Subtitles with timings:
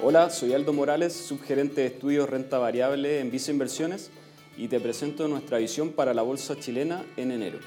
[0.00, 4.12] Hola, soy Aldo Morales, subgerente de estudios renta variable en Visa Inversiones
[4.56, 7.58] y te presento nuestra visión para la bolsa chilena en enero.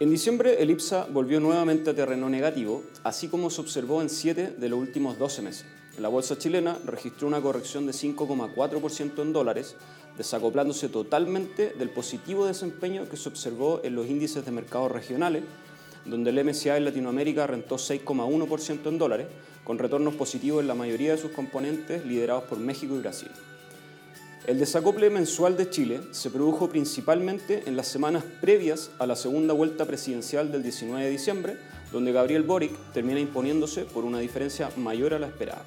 [0.00, 4.54] En diciembre el IPSA volvió nuevamente a terreno negativo, así como se observó en 7
[4.56, 5.66] de los últimos 12 meses.
[5.98, 9.76] La bolsa chilena registró una corrección de 5,4% en dólares,
[10.16, 15.42] desacoplándose totalmente del positivo desempeño que se observó en los índices de mercados regionales,
[16.04, 19.26] donde el MSCI en Latinoamérica rentó 6,1% en dólares,
[19.64, 23.30] con retornos positivos en la mayoría de sus componentes liderados por México y Brasil.
[24.46, 29.52] El desacople mensual de Chile se produjo principalmente en las semanas previas a la segunda
[29.54, 31.56] vuelta presidencial del 19 de diciembre,
[31.90, 35.64] donde Gabriel Boric termina imponiéndose por una diferencia mayor a la esperada.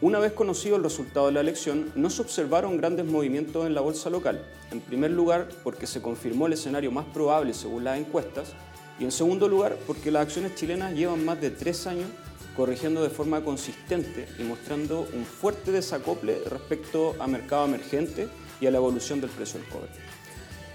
[0.00, 3.80] Una vez conocido el resultado de la elección, no se observaron grandes movimientos en la
[3.80, 4.40] bolsa local.
[4.70, 8.52] En primer lugar, porque se confirmó el escenario más probable según las encuestas,
[9.00, 12.06] y en segundo lugar, porque las acciones chilenas llevan más de tres años
[12.56, 18.28] corrigiendo de forma consistente y mostrando un fuerte desacople respecto a mercado emergente
[18.60, 19.90] y a la evolución del precio del cobre.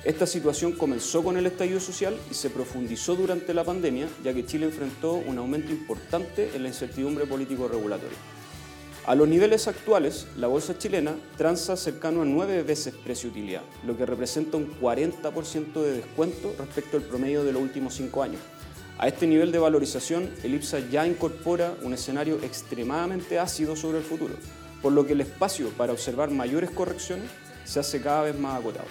[0.03, 4.45] Esta situación comenzó con el estallido social y se profundizó durante la pandemia, ya que
[4.45, 8.17] Chile enfrentó un aumento importante en la incertidumbre político-regulatoria.
[9.05, 14.05] A los niveles actuales, la bolsa chilena transa cercano a nueve veces precio-utilidad, lo que
[14.05, 18.39] representa un 40% de descuento respecto al promedio de los últimos cinco años.
[18.97, 24.05] A este nivel de valorización, el IPSA ya incorpora un escenario extremadamente ácido sobre el
[24.05, 24.35] futuro,
[24.81, 27.29] por lo que el espacio para observar mayores correcciones
[27.65, 28.87] se hace cada vez más acotado.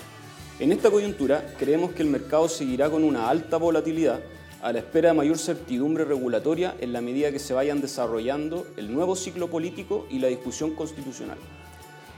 [0.58, 4.20] En esta coyuntura, creemos que el mercado seguirá con una alta volatilidad
[4.62, 8.92] a la espera de mayor certidumbre regulatoria en la medida que se vayan desarrollando el
[8.94, 11.36] nuevo ciclo político y la discusión constitucional.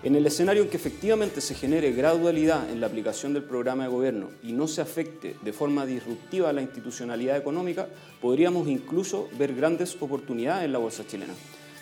[0.02, 3.88] En el escenario en que efectivamente se genere gradualidad en la aplicación del programa de
[3.88, 7.88] gobierno y no se afecte de forma disruptiva la institucionalidad económica,
[8.20, 11.33] podríamos incluso ver grandes oportunidades en la bolsa chilena,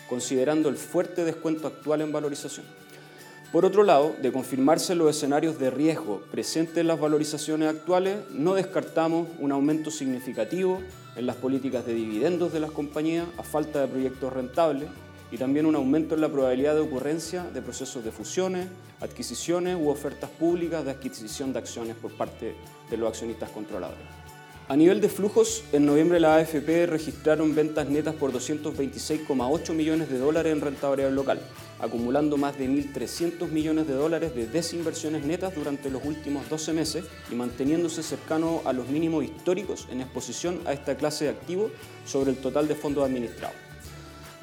[0.07, 2.65] considerando el fuerte descuento actual en valorización.
[3.53, 8.55] Por otro lado, de confirmarse los escenarios de riesgo presentes en las valorizaciones actuales, no
[8.55, 10.81] descartamos un aumento significativo
[11.15, 14.89] en las políticas de dividendos de las compañías a falta de proyectos rentables
[15.31, 18.69] y también un aumento en la probabilidad de ocurrencia de procesos de fusiones,
[18.99, 22.55] adquisiciones u ofertas públicas de adquisición de acciones por parte
[22.89, 24.22] de los accionistas controladores.
[24.73, 30.17] A nivel de flujos, en noviembre la AFP registraron ventas netas por 226,8 millones de
[30.17, 31.39] dólares en renta variable local,
[31.79, 37.05] acumulando más de 1.300 millones de dólares de desinversiones netas durante los últimos 12 meses
[37.31, 41.71] y manteniéndose cercano a los mínimos históricos en exposición a esta clase de activos
[42.03, 43.72] sobre el total de fondos administrados.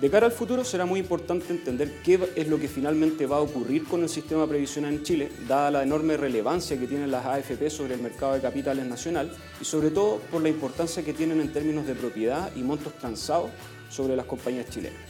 [0.00, 3.40] De cara al futuro será muy importante entender qué es lo que finalmente va a
[3.40, 7.68] ocurrir con el sistema previsional en Chile, dada la enorme relevancia que tienen las AFP
[7.68, 11.52] sobre el mercado de capitales nacional y sobre todo por la importancia que tienen en
[11.52, 13.50] términos de propiedad y montos transados
[13.90, 15.02] sobre las compañías chilenas.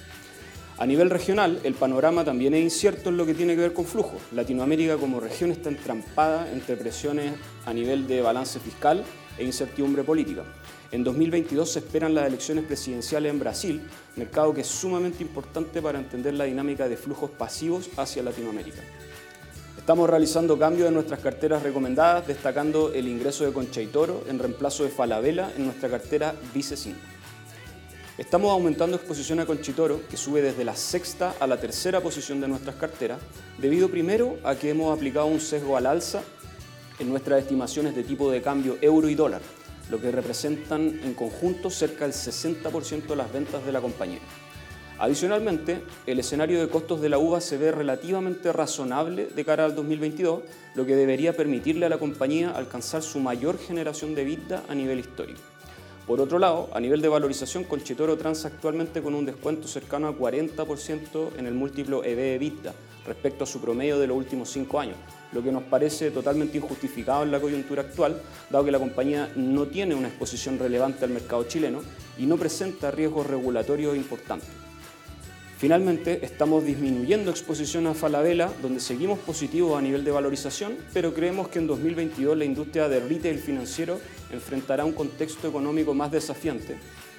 [0.77, 3.84] A nivel regional, el panorama también es incierto en lo que tiene que ver con
[3.84, 4.17] flujo.
[4.33, 7.34] Latinoamérica como región está entrampada entre presiones
[7.65, 9.05] a nivel de balance fiscal
[9.39, 10.45] e incertidumbre política.
[10.93, 13.83] En 2022 se esperan las elecciones presidenciales en Brasil,
[14.17, 18.83] mercado que es sumamente importante para entender la dinámica de flujos pasivos hacia Latinoamérica.
[19.79, 24.39] Estamos realizando cambios en nuestras carteras recomendadas, destacando el ingreso de Concha y Toro en
[24.39, 26.99] reemplazo de Falabella en nuestra cartera Vice 5.
[28.21, 32.49] Estamos aumentando exposición a Conchitoro, que sube desde la sexta a la tercera posición de
[32.49, 33.19] nuestras carteras,
[33.57, 36.21] debido primero a que hemos aplicado un sesgo al alza
[37.00, 39.41] en nuestras estimaciones de tipo de cambio euro y dólar,
[39.91, 44.21] lo que representan en conjunto cerca del 60% de las ventas de la compañía.
[44.99, 49.75] Adicionalmente, el escenario de costos de la uva se ve relativamente razonable de cara al
[49.75, 50.43] 2022,
[50.75, 55.00] lo que debería permitirle a la compañía alcanzar su mayor generación de vida a nivel
[55.00, 55.41] histórico.
[56.06, 60.15] Por otro lado, a nivel de valorización, Conchitoro transa actualmente con un descuento cercano a
[60.15, 62.73] 40% en el múltiplo EV-EBITDA
[63.06, 64.97] respecto a su promedio de los últimos cinco años,
[65.32, 68.20] lo que nos parece totalmente injustificado en la coyuntura actual,
[68.50, 71.82] dado que la compañía no tiene una exposición relevante al mercado chileno
[72.19, 74.49] y no presenta riesgos regulatorios importantes.
[75.61, 81.49] Finalmente, estamos disminuyendo exposición a Falabella, donde seguimos positivos a nivel de valorización, pero creemos
[81.49, 84.00] que en 2022 la industria del retail financiero
[84.32, 86.79] enfrentará un contexto económico más desafiante,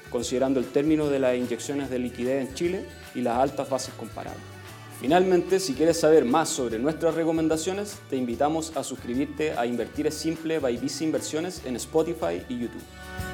[0.10, 4.61] considerando el término de las inyecciones de liquidez en Chile y las altas bases comparables.
[5.02, 10.14] Finalmente, si quieres saber más sobre nuestras recomendaciones, te invitamos a suscribirte a Invertir es
[10.14, 13.31] Simple by Visa Inversiones en Spotify y YouTube.